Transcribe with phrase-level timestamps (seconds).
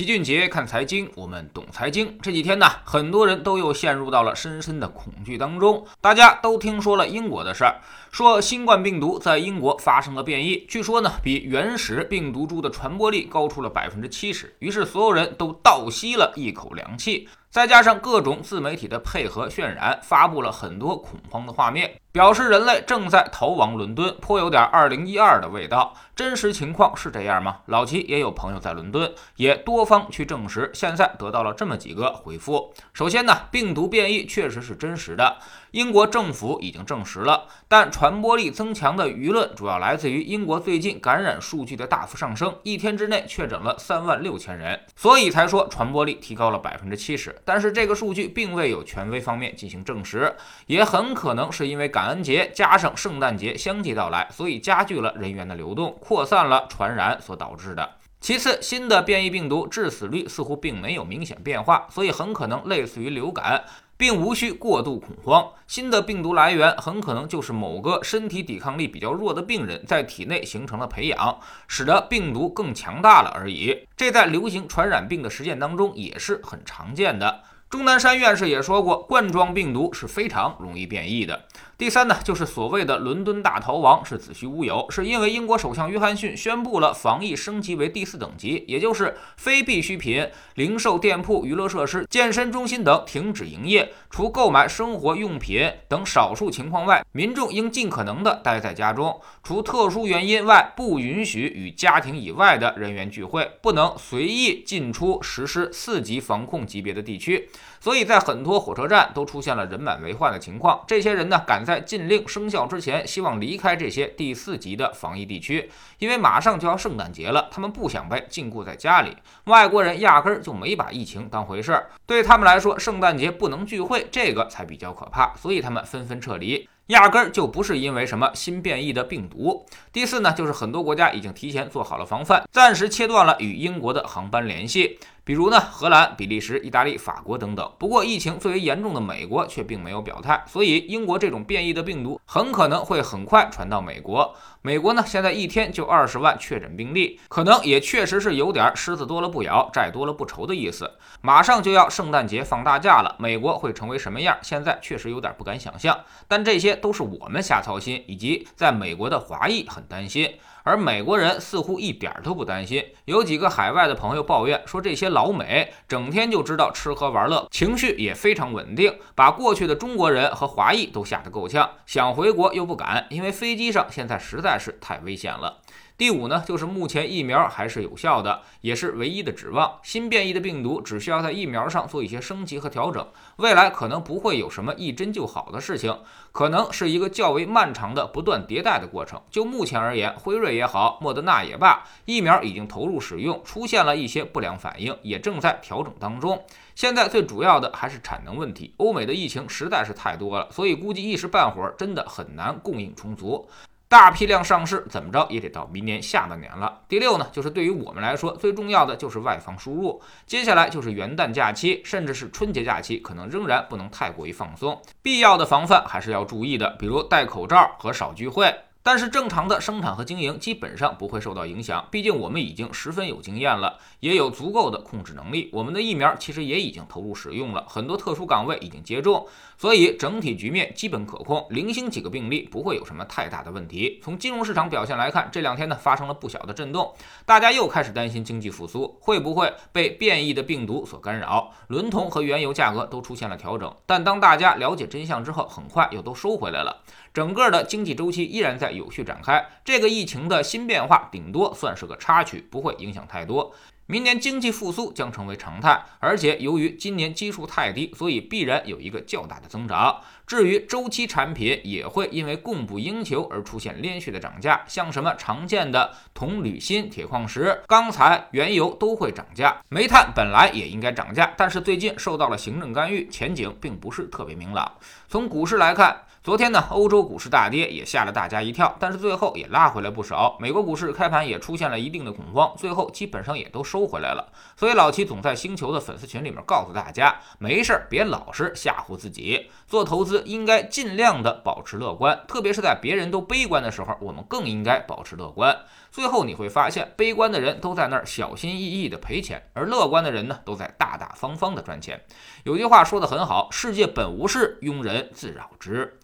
[0.00, 2.16] 齐俊杰看财经，我们懂财经。
[2.22, 5.84] 这几天呢，很多人都又陷入到了深深的恐惧当中。
[6.00, 14.56] 大家都听说了英国的事儿，说新冠病毒在英国发生了变异，据说呢比原始病毒株的传播力高出了百分之七十。
[14.60, 17.28] 于是所有人都倒吸了一口凉气。
[17.50, 25.92] 再加上各种自媒体的配合渲染，发布了很多恐慌的画面，表示人类正在逃往伦敦，颇有点二零一二的味道。
[26.14, 27.56] 真实情况是这样吗？
[27.66, 30.70] 老齐也有朋友在伦敦，也多方去证实。
[30.72, 35.38] 现在得到了这么几个回复：首先呢，病毒变异确实是真实的，
[35.72, 47.34] 英国政府已经证实了，但传播力增强的舆论主要来自于英国最近感染数据的大幅上升，一天之内确诊了三万六千人，所以才说传播力提高了百分之七十。
[47.44, 50.34] 但是这个数据并未有权威方面进行证实，
[50.66, 57.96] 也很可能是因为感恩节加上圣诞节相继到来，所以加剧了人员的流动，扩散了传染所导致的。
[58.20, 63.64] 其次，新的变异病毒致死率似乎并没有明显变化，所以很可能类似于流感，
[64.00, 65.46] 并无需过度恐慌。
[65.66, 73.86] 新的病毒来源很可能就是某个身体抵抗力比较弱的病人在体内形成了培养，使得病毒更强大了而已。
[73.94, 77.42] 这在流行传染病的实践当中也是很常见的。
[77.68, 81.44] 钟南山院士也说过，冠状病毒是非常容易变异的。
[81.80, 99.18] 第三呢，就是所谓的伦敦大逃亡是子虚乌有，是因为英国首相约翰逊宣布了防疫升级为第四等级，也就是非必需品、零售店铺、娱乐设施、健身中心等停止营业，除购买生活用品等少数情况外，民众应尽可能的待在家中。
[99.42, 107.48] 除特殊原因外，不允许与家庭以外的人员聚会，不能随意进出实施四级防控级别的地区。
[107.82, 110.84] 所以在很多火车站都出现了人满为患的情况。
[110.86, 119.16] 这些人呢，赶在在禁令生效之前，希望离开这些第四级的防疫地区，因为马上就要圣诞节了，他们不想被禁锢在家里。
[119.44, 126.68] 外国人压根儿就没把疫情当回事儿，对他们来说，圣诞节不能聚会，这个才比较可怕，所以他们纷纷撤离。
[126.90, 129.64] 压根儿就不是因为什么新变异的病毒。
[129.92, 134.98] 第四呢，就是很多国家已经提前做好了防范，暂时切断了与英国的航班联系。
[135.22, 137.70] 比如呢，荷兰、比利时、意大利、法国等等。
[137.78, 144.34] 不过，疫情最为严重的美国却并没有表态，所以英国这种变异的病毒很可能会很快传到美国。
[144.62, 150.90] 美国呢，现在一天就二十万确诊病例，可能也确实是有点狮子多了不咬，债多了不愁的意思。
[151.20, 154.36] 马上就要圣诞节放大假了，美国会成为什么样？
[154.42, 156.00] 现在确实有点不敢想象。
[156.26, 160.28] 但这些都是我们瞎操心，以及在美国的华裔很担心。
[160.62, 162.84] 而美国人似乎一点都不担心。
[163.06, 175.58] 有几个海外的朋友抱怨说，这些老美整天就知道吃喝玩乐，情绪也非常稳定，把过去的中国人和华裔都吓得够呛，想回国又不敢，因为飞机上现在实在是太危险了。
[176.00, 179.78] 第五呢，就是目前疫苗还是有效的，也是唯一的指望。
[179.82, 183.06] 新变异的病毒只需要在疫苗上做一些升级和调整，
[183.36, 185.94] 未来可能不会有什么一针就好的事情，
[186.32, 189.20] 可能是一个较为漫长的不断迭代的过程。
[189.30, 196.42] 就目前而言，辉瑞也好，莫德纳也罢，疫苗已经投入使用，出现了一些不良反应，也正在调整当中。
[196.74, 203.46] 现在最主要的还是产能问题，欧美的疫情实在是太多了，所以估计一时半会儿真的很难供应充足。
[203.90, 206.82] 大批量上市，怎么着也得到明年下半年了。
[206.86, 210.00] 第六呢，就是对于我们来说最重要的就是外防输入。
[210.28, 218.54] 接下来就是元旦假期，甚至是春节假期，可能仍然不能太过于放松，必要的防范还是要注意的，比如戴口罩和少聚会。
[218.82, 225.50] 但是正常的生产和经营基本上不会受到影响，毕竟我们已经十分有经验了，也有足够的控制能力。
[225.52, 229.26] 我们的疫苗其实也已经投入使用了，很多特殊岗位已经接种，
[229.58, 231.46] 所以整体局面基本可控。
[231.50, 234.00] 零星几个病例不会有什么太大的问题。
[234.02, 236.94] 从金融市场表现来看，这两天呢发生了不小的震动，
[237.26, 241.52] 大家又开始担心经济复苏会不会被变异的病毒所干扰。
[241.68, 246.82] 伦铜和原油价格都出现了调整，但当大家了解真相之后，很快又都收回来了。
[247.12, 253.54] 整个的经济周期依然在有序展开，这个疫情的新变化顶多算是个插曲，不会影响太多。
[253.86, 260.00] 明年经济复苏将成为常态，而且由于今年基数太低，所以必然有一个较大的增长。
[260.28, 269.60] 至于周期产品，也会因为供不应求而出现连续的涨价，像什么常见的铜、铝、锌、铁矿石、钢材、原油都会涨价。
[269.68, 274.72] 煤炭本来也应该涨价，但是最近受到了行政干预，前景并不是特别明朗。
[275.08, 280.36] 从股市来看，昨天呢，欧洲股市大跌，也吓了大家一跳，但是最后也拉回来不少。
[280.38, 284.30] 美国股市开盘也出现了一定的恐慌，最后基本上也都收回来了。
[284.54, 295.56] 所以老齐总在星球的粉丝群里面告诉大家，没事儿别老是吓唬自己，做投资应该尽量的保持乐观，特别是在别人都悲观的时候，我们更应该保持乐观。
[295.90, 301.98] 最后你会发现，悲观的人都在那儿小心翼翼的赔钱，而乐观的人呢，都在大大方方的赚钱。
[302.44, 305.98] 有句话说的很好，世界本无事，庸人自扰之。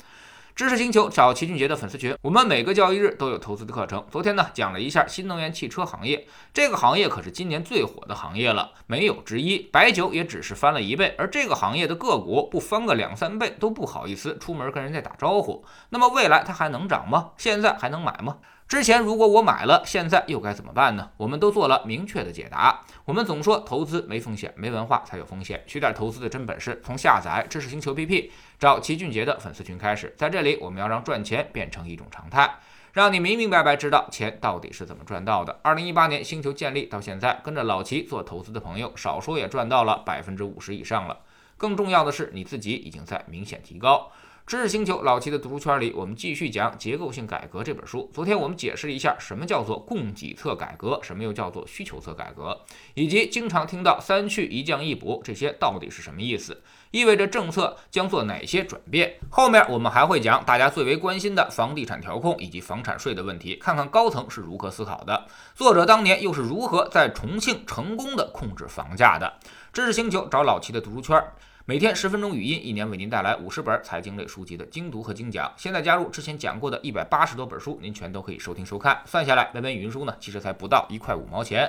[0.56, 4.02] 知识星球找齐俊杰的粉丝群，我们每个交易日都有投资的课程。
[4.10, 9.58] 昨天呢，讲了一下新能源汽车行业，这个行业可是今年最火的行业了，没有之一。
[9.58, 15.62] 白酒也只是翻了一倍，而这个行业的个股不翻个两三倍都不好意思出门跟人家打招呼。
[15.90, 17.32] 那么未来它还能涨吗？
[17.36, 18.38] 现在还能买吗？
[18.68, 21.08] 之前如果我买了，现在又该怎么办呢？
[21.16, 22.82] 我们都做了明确的解答。
[23.04, 25.62] 我们总说投资没风险，没文化才有风险。
[25.68, 28.28] 学点投资的真本事，从下载知识星球 APP，
[28.58, 30.12] 找齐俊杰的粉丝群开始。
[30.18, 32.56] 在这里，我们要让赚钱变成一种常态，
[32.92, 35.60] 让你明明白白知道钱到底是怎么赚到的。
[35.62, 41.20] 二零一八年星球建立到现在，跟着老齐做投资的朋友，少说也赚到了百分之五十以上了。
[41.56, 44.10] 更重要的是，你自己已经在明显提高。
[44.46, 48.08] 知识星球老齐的读书圈里，我们继续讲《结构性改革》这本书。
[48.14, 52.56] 昨天我们解释了一下什么叫做供给侧改革，什么又叫做需求侧改革，
[52.94, 59.14] 以及经常听到“三去一降一补”这些到底是什么意思，意味着政策将做哪些转变。
[59.30, 69.32] 后面我们还会讲大家最为关心的房地产调控以及房产税的问题，看看高层是如何思考的，作者当年又是如何在重庆成功的控制房价的。
[69.72, 71.22] 知识星球找老齐的读书圈。
[71.68, 75.52] 每天十分钟语音，一年为您带来五十本财经类书籍的精读和精讲。
[75.56, 79.02] 现在加入之前讲过的一百八十多本书，您全都可以收听收看。
[79.04, 81.68] 算下来，每本语音书呢，其实才不到一块五毛钱。